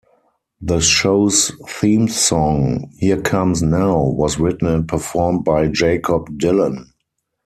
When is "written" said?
4.39-4.67